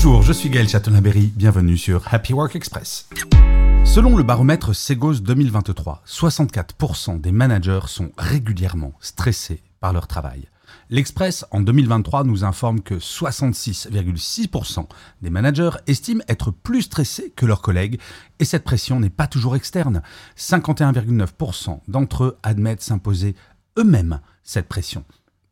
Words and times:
Bonjour, 0.00 0.22
je 0.22 0.32
suis 0.32 0.48
Gaël 0.48 0.68
Chatonaberry, 0.68 1.32
bienvenue 1.34 1.76
sur 1.76 2.04
Happy 2.14 2.32
Work 2.32 2.54
Express. 2.54 3.08
Selon 3.82 4.16
le 4.16 4.22
baromètre 4.22 4.72
Segos 4.72 5.14
2023, 5.14 6.04
64% 6.06 7.20
des 7.20 7.32
managers 7.32 7.80
sont 7.88 8.12
régulièrement 8.16 8.92
stressés 9.00 9.60
par 9.80 9.92
leur 9.92 10.06
travail. 10.06 10.46
L'Express, 10.88 11.44
en 11.50 11.62
2023, 11.62 12.22
nous 12.22 12.44
informe 12.44 12.80
que 12.80 12.94
66,6% 12.94 14.86
des 15.20 15.30
managers 15.30 15.76
estiment 15.88 16.22
être 16.28 16.52
plus 16.52 16.82
stressés 16.82 17.32
que 17.34 17.44
leurs 17.44 17.60
collègues, 17.60 17.98
et 18.38 18.44
cette 18.44 18.62
pression 18.62 19.00
n'est 19.00 19.10
pas 19.10 19.26
toujours 19.26 19.56
externe. 19.56 20.02
51,9% 20.36 21.80
d'entre 21.88 22.22
eux 22.22 22.38
admettent 22.44 22.82
s'imposer 22.82 23.34
eux-mêmes 23.76 24.20
cette 24.44 24.68
pression. 24.68 25.04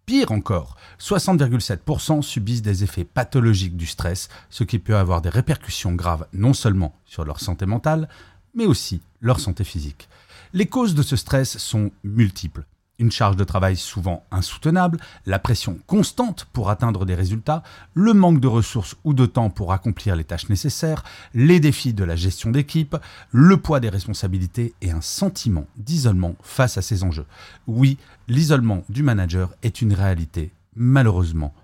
Pire 0.06 0.30
encore, 0.30 0.76
60,7% 1.00 2.22
subissent 2.22 2.62
des 2.62 2.84
effets 2.84 3.02
pathologiques 3.02 3.76
du 3.76 3.86
stress, 3.86 4.28
ce 4.50 4.62
qui 4.62 4.78
peut 4.78 4.96
avoir 4.96 5.20
des 5.20 5.30
répercussions 5.30 5.94
graves 5.94 6.28
non 6.32 6.54
seulement 6.54 6.94
sur 7.06 7.24
leur 7.24 7.40
santé 7.40 7.66
mentale, 7.66 8.08
mais 8.54 8.66
aussi 8.66 9.00
leur 9.20 9.40
santé 9.40 9.64
physique. 9.64 10.08
Les 10.52 10.66
causes 10.66 10.94
de 10.94 11.02
ce 11.02 11.16
stress 11.16 11.58
sont 11.58 11.90
multiples. 12.04 12.64
Une 12.98 13.12
charge 13.12 13.36
de 13.36 13.44
travail 13.44 13.76
souvent 13.76 14.24
insoutenable, 14.30 14.98
la 15.26 15.38
pression 15.38 15.78
constante 15.86 16.46
pour 16.52 16.70
atteindre 16.70 17.04
des 17.04 17.14
résultats, 17.14 17.62
le 17.92 18.14
manque 18.14 18.40
de 18.40 18.46
ressources 18.46 18.96
ou 19.04 19.12
de 19.12 19.26
temps 19.26 19.50
pour 19.50 19.72
accomplir 19.72 20.16
les 20.16 20.24
tâches 20.24 20.48
nécessaires, 20.48 21.04
les 21.34 21.60
défis 21.60 21.92
de 21.92 22.04
la 22.04 22.16
gestion 22.16 22.50
d'équipe, 22.50 22.96
le 23.32 23.58
poids 23.58 23.80
des 23.80 23.90
responsabilités 23.90 24.72
et 24.80 24.90
un 24.90 25.02
sentiment 25.02 25.66
d'isolement 25.76 26.36
face 26.42 26.78
à 26.78 26.82
ces 26.82 27.04
enjeux. 27.04 27.26
Oui, 27.66 27.98
l'isolement 28.28 28.82
du 28.88 29.02
manager 29.02 29.52
est 29.62 29.82
une 29.82 29.92
réalité, 29.92 30.52
malheureusement, 30.74 31.54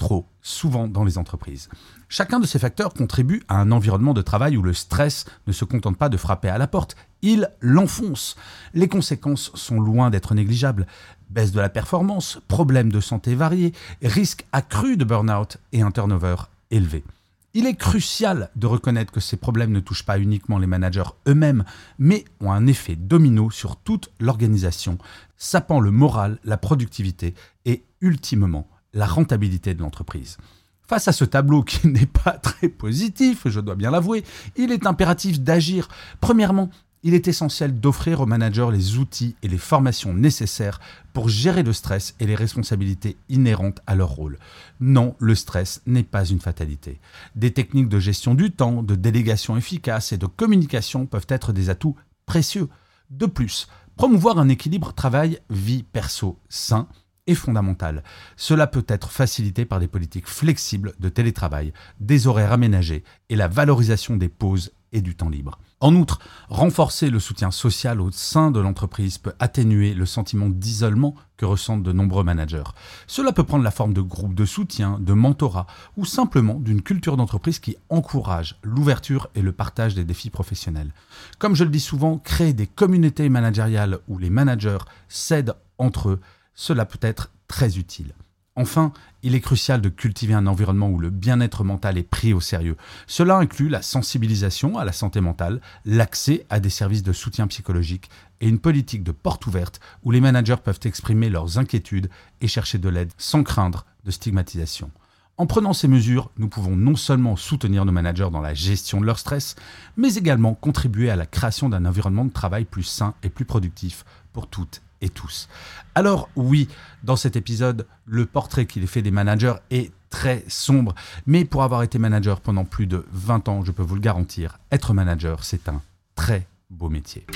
trop 0.00 0.26
souvent 0.42 0.88
dans 0.88 1.04
les 1.04 1.18
entreprises. 1.18 1.68
Chacun 2.08 2.40
de 2.40 2.46
ces 2.46 2.58
facteurs 2.58 2.92
contribue 2.92 3.44
à 3.46 3.60
un 3.60 3.70
environnement 3.70 4.14
de 4.14 4.22
travail 4.22 4.56
où 4.56 4.62
le 4.62 4.72
stress 4.72 5.26
ne 5.46 5.52
se 5.52 5.64
contente 5.64 5.96
pas 5.96 6.08
de 6.08 6.16
frapper 6.16 6.48
à 6.48 6.58
la 6.58 6.66
porte, 6.66 6.96
il 7.22 7.48
l'enfonce. 7.60 8.34
Les 8.74 8.88
conséquences 8.88 9.52
sont 9.54 9.78
loin 9.78 10.10
d'être 10.10 10.34
négligeables. 10.34 10.88
Baisse 11.28 11.52
de 11.52 11.60
la 11.60 11.68
performance, 11.68 12.40
problèmes 12.48 12.90
de 12.90 13.00
santé 13.00 13.36
variés, 13.36 13.72
risque 14.02 14.46
accru 14.50 14.96
de 14.96 15.04
burn-out 15.04 15.58
et 15.72 15.82
un 15.82 15.92
turnover 15.92 16.36
élevé. 16.72 17.04
Il 17.52 17.66
est 17.66 17.74
crucial 17.74 18.50
de 18.56 18.66
reconnaître 18.66 19.12
que 19.12 19.20
ces 19.20 19.36
problèmes 19.36 19.72
ne 19.72 19.80
touchent 19.80 20.06
pas 20.06 20.18
uniquement 20.18 20.58
les 20.58 20.66
managers 20.66 21.10
eux-mêmes, 21.28 21.64
mais 21.98 22.24
ont 22.40 22.52
un 22.52 22.66
effet 22.66 22.96
domino 22.96 23.50
sur 23.50 23.76
toute 23.76 24.10
l'organisation, 24.18 24.98
sapant 25.36 25.80
le 25.80 25.90
moral, 25.90 26.38
la 26.44 26.56
productivité 26.56 27.34
et, 27.66 27.84
ultimement, 28.00 28.66
la 28.92 29.06
rentabilité 29.06 29.74
de 29.74 29.80
l'entreprise. 29.80 30.38
Face 30.86 31.08
à 31.08 31.12
ce 31.12 31.24
tableau 31.24 31.62
qui 31.62 31.86
n'est 31.86 32.06
pas 32.06 32.32
très 32.32 32.68
positif, 32.68 33.42
je 33.46 33.60
dois 33.60 33.76
bien 33.76 33.90
l'avouer, 33.90 34.24
il 34.56 34.72
est 34.72 34.86
impératif 34.86 35.40
d'agir. 35.40 35.88
Premièrement, 36.20 36.70
il 37.02 37.14
est 37.14 37.28
essentiel 37.28 37.78
d'offrir 37.78 38.20
aux 38.20 38.26
managers 38.26 38.68
les 38.70 38.98
outils 38.98 39.34
et 39.42 39.48
les 39.48 39.58
formations 39.58 40.12
nécessaires 40.12 40.80
pour 41.12 41.28
gérer 41.28 41.62
le 41.62 41.72
stress 41.72 42.14
et 42.20 42.26
les 42.26 42.34
responsabilités 42.34 43.16
inhérentes 43.28 43.80
à 43.86 43.94
leur 43.94 44.10
rôle. 44.10 44.38
Non, 44.80 45.14
le 45.18 45.34
stress 45.34 45.80
n'est 45.86 46.02
pas 46.02 46.24
une 46.24 46.40
fatalité. 46.40 47.00
Des 47.36 47.52
techniques 47.52 47.88
de 47.88 47.98
gestion 47.98 48.34
du 48.34 48.50
temps, 48.50 48.82
de 48.82 48.94
délégation 48.94 49.56
efficace 49.56 50.12
et 50.12 50.18
de 50.18 50.26
communication 50.26 51.06
peuvent 51.06 51.26
être 51.28 51.52
des 51.52 51.70
atouts 51.70 51.96
précieux. 52.26 52.68
De 53.10 53.26
plus, 53.26 53.68
promouvoir 53.96 54.38
un 54.38 54.48
équilibre 54.48 54.92
travail-vie 54.92 55.84
perso 55.84 56.38
sain 56.48 56.86
est 57.30 57.34
fondamental. 57.34 58.02
Cela 58.36 58.66
peut 58.66 58.84
être 58.88 59.10
facilité 59.10 59.64
par 59.64 59.80
des 59.80 59.88
politiques 59.88 60.28
flexibles 60.28 60.94
de 60.98 61.08
télétravail, 61.08 61.72
des 62.00 62.26
horaires 62.26 62.52
aménagés 62.52 63.04
et 63.28 63.36
la 63.36 63.48
valorisation 63.48 64.16
des 64.16 64.28
pauses 64.28 64.72
et 64.92 65.00
du 65.00 65.14
temps 65.14 65.28
libre. 65.28 65.58
En 65.80 65.94
outre, 65.94 66.18
renforcer 66.48 67.08
le 67.08 67.20
soutien 67.20 67.50
social 67.50 68.00
au 68.00 68.10
sein 68.10 68.50
de 68.50 68.60
l'entreprise 68.60 69.18
peut 69.18 69.32
atténuer 69.38 69.94
le 69.94 70.04
sentiment 70.04 70.48
d'isolement 70.48 71.14
que 71.36 71.46
ressentent 71.46 71.82
de 71.82 71.92
nombreux 71.92 72.24
managers. 72.24 72.64
Cela 73.06 73.32
peut 73.32 73.44
prendre 73.44 73.64
la 73.64 73.70
forme 73.70 73.94
de 73.94 74.02
groupes 74.02 74.34
de 74.34 74.44
soutien, 74.44 74.98
de 75.00 75.14
mentorat 75.14 75.66
ou 75.96 76.04
simplement 76.04 76.54
d'une 76.54 76.82
culture 76.82 77.16
d'entreprise 77.16 77.60
qui 77.60 77.76
encourage 77.88 78.58
l'ouverture 78.62 79.28
et 79.34 79.42
le 79.42 79.52
partage 79.52 79.94
des 79.94 80.04
défis 80.04 80.28
professionnels. 80.28 80.92
Comme 81.38 81.54
je 81.54 81.64
le 81.64 81.70
dis 81.70 81.80
souvent, 81.80 82.18
créer 82.18 82.52
des 82.52 82.66
communautés 82.66 83.28
managériales 83.30 84.00
où 84.08 84.18
les 84.18 84.30
managers 84.30 84.84
s'aident 85.08 85.54
entre 85.78 86.10
eux 86.10 86.20
cela 86.54 86.84
peut 86.84 86.98
être 87.02 87.30
très 87.48 87.78
utile. 87.78 88.14
Enfin, 88.56 88.92
il 89.22 89.34
est 89.34 89.40
crucial 89.40 89.80
de 89.80 89.88
cultiver 89.88 90.34
un 90.34 90.46
environnement 90.46 90.90
où 90.90 90.98
le 90.98 91.10
bien-être 91.10 91.62
mental 91.64 91.96
est 91.96 92.02
pris 92.02 92.32
au 92.32 92.40
sérieux. 92.40 92.76
Cela 93.06 93.38
inclut 93.38 93.68
la 93.68 93.80
sensibilisation 93.80 94.76
à 94.76 94.84
la 94.84 94.92
santé 94.92 95.20
mentale, 95.20 95.60
l'accès 95.84 96.44
à 96.50 96.60
des 96.60 96.68
services 96.68 97.02
de 97.02 97.12
soutien 97.12 97.46
psychologique 97.46 98.10
et 98.40 98.48
une 98.48 98.58
politique 98.58 99.04
de 99.04 99.12
porte 99.12 99.46
ouverte 99.46 99.80
où 100.02 100.10
les 100.10 100.20
managers 100.20 100.56
peuvent 100.62 100.80
exprimer 100.84 101.30
leurs 101.30 101.58
inquiétudes 101.58 102.10
et 102.40 102.48
chercher 102.48 102.78
de 102.78 102.88
l'aide 102.88 103.12
sans 103.18 103.44
craindre 103.44 103.86
de 104.04 104.10
stigmatisation. 104.10 104.90
En 105.38 105.46
prenant 105.46 105.72
ces 105.72 105.88
mesures, 105.88 106.30
nous 106.36 106.48
pouvons 106.48 106.76
non 106.76 106.96
seulement 106.96 107.36
soutenir 107.36 107.86
nos 107.86 107.92
managers 107.92 108.28
dans 108.30 108.42
la 108.42 108.52
gestion 108.52 109.00
de 109.00 109.06
leur 109.06 109.18
stress, 109.18 109.56
mais 109.96 110.16
également 110.16 110.54
contribuer 110.54 111.08
à 111.08 111.16
la 111.16 111.24
création 111.24 111.70
d'un 111.70 111.86
environnement 111.86 112.26
de 112.26 112.32
travail 112.32 112.66
plus 112.66 112.82
sain 112.82 113.14
et 113.22 113.30
plus 113.30 113.46
productif 113.46 114.04
pour 114.34 114.48
toutes 114.48 114.82
tous. 115.08 115.48
Alors 115.94 116.28
oui, 116.36 116.68
dans 117.02 117.16
cet 117.16 117.36
épisode, 117.36 117.86
le 118.06 118.26
portrait 118.26 118.66
qu'il 118.66 118.86
fait 118.86 119.02
des 119.02 119.10
managers 119.10 119.54
est 119.70 119.92
très 120.10 120.44
sombre, 120.48 120.94
mais 121.26 121.44
pour 121.44 121.62
avoir 121.62 121.82
été 121.82 121.98
manager 121.98 122.40
pendant 122.40 122.64
plus 122.64 122.86
de 122.86 123.04
20 123.12 123.48
ans, 123.48 123.64
je 123.64 123.72
peux 123.72 123.82
vous 123.82 123.94
le 123.94 124.00
garantir, 124.00 124.58
être 124.70 124.92
manager, 124.92 125.44
c'est 125.44 125.68
un 125.68 125.82
très 126.14 126.46
beau 126.68 126.88
métier. 126.88 127.26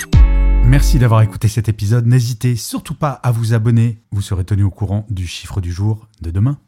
Merci 0.67 0.99
d'avoir 0.99 1.21
écouté 1.23 1.49
cet 1.49 1.69
épisode. 1.69 2.07
N'hésitez 2.07 2.57
surtout 2.57 2.95
pas 2.95 3.13
à 3.13 3.31
vous 3.31 3.53
abonner. 3.53 3.99
Vous 4.11 4.23
serez 4.23 4.45
tenu 4.45 4.63
au 4.63 4.71
courant 4.71 5.05
du 5.11 5.27
chiffre 5.27 5.61
du 5.61 5.71
jour 5.71 6.09
de 6.23 6.31
demain. 6.31 6.59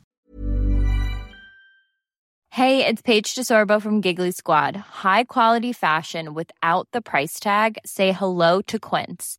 Hey, 2.51 2.83
it's 2.87 3.03
Paige 3.03 3.35
DeSorbo 3.35 3.81
from 3.81 4.03
Giggly 4.03 4.33
Squad. 4.33 4.77
High 5.05 5.25
quality 5.25 5.73
fashion 5.73 6.35
without 6.35 6.89
the 6.93 7.01
price 7.03 7.39
tag. 7.39 7.79
Say 7.85 8.13
hello 8.13 8.63
to 8.63 8.79
Quince. 8.79 9.39